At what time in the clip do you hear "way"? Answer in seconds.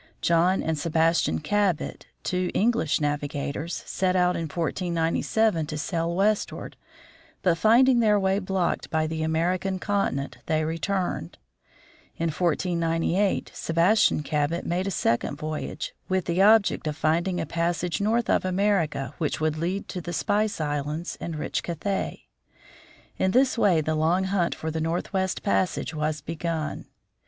8.19-8.39, 23.55-23.81